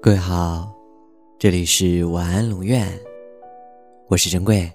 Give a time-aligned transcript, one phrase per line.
[0.00, 0.72] 各位好，
[1.40, 2.86] 这里是晚安龙院，
[4.06, 4.70] 我是珍贵。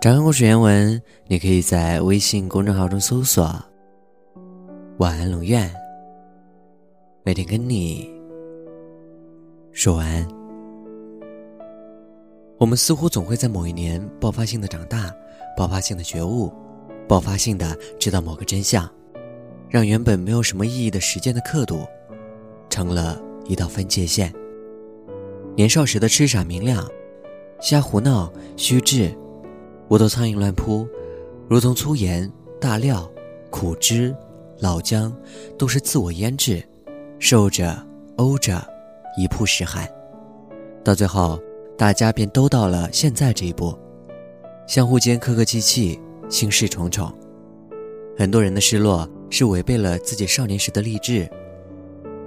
[0.00, 3.44] 查看故事原文，你可以在微信公众号中搜索
[4.96, 5.70] “晚安龙院”，
[7.22, 8.10] 每天跟你
[9.72, 10.26] 说晚安。
[12.58, 15.14] 我们似乎总会在某一年爆发性的长大，
[15.54, 16.50] 爆发性的觉悟，
[17.06, 18.90] 爆发性的知道某个真相，
[19.68, 21.86] 让原本没有什么意义的时间的刻度，
[22.70, 24.32] 成了一道分界线。
[25.54, 26.86] 年少时的痴傻明亮，
[27.60, 29.16] 瞎胡闹虚掷，
[29.88, 30.86] 无头苍蝇乱扑，
[31.48, 33.10] 如同粗盐、大料、
[33.50, 34.14] 苦汁、
[34.60, 35.16] 老姜，
[35.58, 36.62] 都是自我腌制，
[37.18, 37.76] 受着
[38.16, 38.66] 沤着，
[39.18, 39.88] 一曝十寒，
[40.84, 41.40] 到最后。
[41.78, 43.78] 大家便都到了现在这一步，
[44.66, 47.12] 相互间客客气气，心事重重。
[48.16, 51.30] 很多人的失落是违背了自己少年时的励志，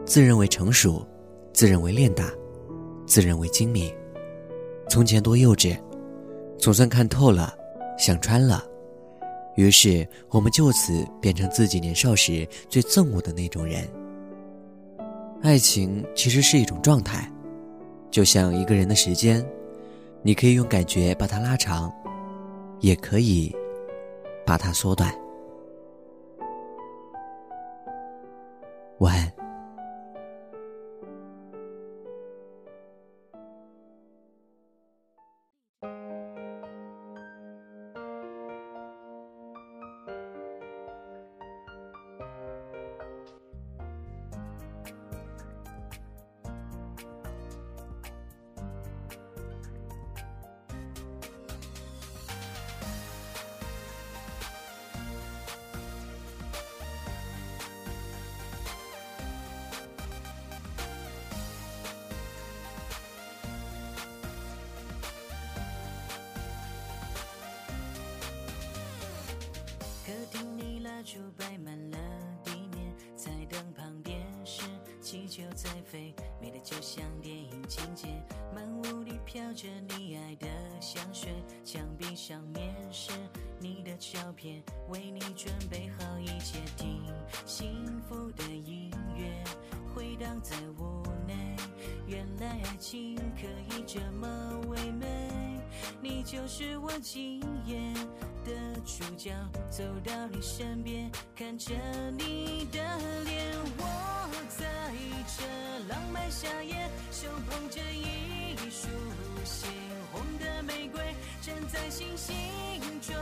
[0.10, 1.06] 自认为成熟，
[1.54, 2.34] 自认为练达，
[3.06, 3.94] 自认为精明。
[4.90, 5.80] 从前多幼稚，
[6.58, 7.56] 总算看透了，
[7.96, 8.66] 想穿了。
[9.56, 13.88] 于是我们就此变成自己年少时最憎恶的那种人。
[15.44, 17.32] 爱情其实是一种状态。
[18.10, 19.46] 就像一个人的时间，
[20.24, 21.94] 你可以用感觉把它拉长，
[22.80, 23.56] 也可以
[24.44, 25.14] 把它缩短。
[28.98, 29.39] 晚安。
[75.10, 78.10] 气球在飞，美的就像电影情节。
[78.54, 80.46] 满屋里飘着你爱的
[80.80, 81.34] 香水，
[81.66, 83.12] 墙壁上面是
[83.60, 87.02] 你的照片，为你准备好一切，听
[87.44, 89.44] 幸福的音乐
[89.96, 91.56] 回荡在屋内。
[92.06, 95.08] 原来爱情可以这么唯美，
[96.04, 97.80] 你就是我今夜。
[98.46, 98.52] 的
[98.86, 99.36] 主角
[99.70, 101.74] 走到你身边，看着
[102.12, 102.80] 你的
[103.26, 104.09] 脸，我
[104.50, 104.66] 在
[105.38, 105.44] 这
[105.88, 108.88] 浪漫夏夜，手捧着一束
[109.44, 109.70] 鲜
[110.12, 111.02] 红的玫瑰，
[111.42, 112.36] 站在星星
[113.02, 113.18] 状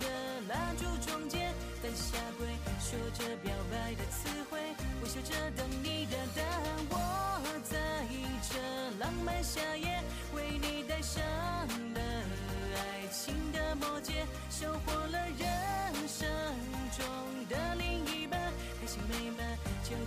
[0.00, 0.06] 的
[0.48, 1.52] 蜡烛中间，
[1.82, 2.46] 单下跪，
[2.80, 4.58] 说着表白的词汇，
[5.02, 6.21] 微笑着等你的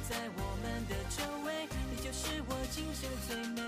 [0.08, 3.62] 在我们的周围，你就是我今生最美。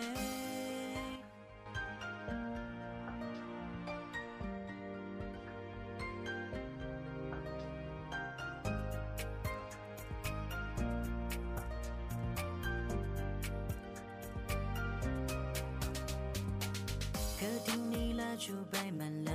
[17.40, 19.32] 客厅里蜡烛摆满了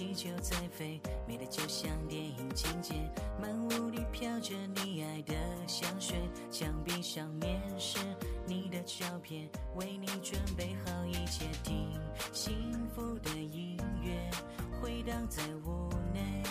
[0.00, 2.94] 气球在飞，美的就像电影情节。
[3.38, 5.34] 满屋里飘着你爱的
[5.66, 6.16] 香水，
[6.50, 7.98] 墙壁上面是
[8.46, 11.92] 你的照片，为你准备好一切，听
[12.32, 14.30] 幸福的音乐
[14.80, 16.42] 回荡在屋内。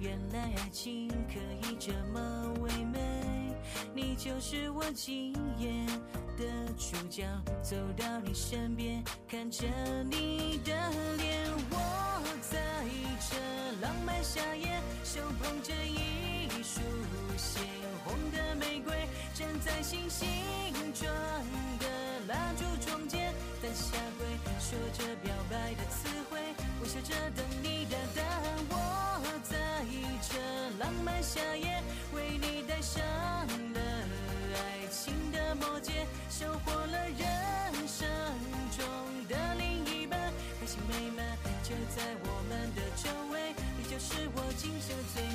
[0.00, 2.98] 原来爱情可以这么唯美，
[3.94, 5.86] 你就是我今夜。
[6.36, 6.44] 的
[6.76, 7.24] 主角
[7.62, 9.64] 走到你身边，看着
[10.10, 11.45] 你的脸，
[13.86, 14.66] 浪漫夏夜，
[15.04, 16.80] 手捧着一束
[17.36, 17.62] 鲜
[18.04, 20.28] 红的玫瑰，站在星星
[20.92, 21.08] 装
[21.78, 21.86] 的
[22.26, 24.26] 蜡烛中间，翻下跪，
[24.58, 26.40] 说着表白的词汇，
[26.82, 28.42] 微笑着等你的答案。
[28.70, 29.56] 我在
[30.28, 30.36] 这
[30.80, 31.80] 浪漫夏夜，
[32.12, 33.80] 为你戴上了
[34.56, 36.04] 爱情的魔戒。
[36.28, 38.04] 收获了人生
[38.76, 38.84] 中
[39.28, 40.18] 的另一半，
[40.58, 41.24] 开心美满
[41.62, 42.35] 就在我
[43.98, 45.25] 是我今生最